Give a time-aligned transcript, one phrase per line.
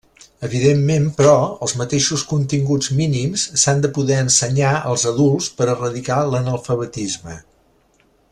[0.45, 1.33] Evidentment, però,
[1.65, 7.39] els mateixos continguts mínims s'han de poder ensenyar als adults per erradicar l'analfabetisme.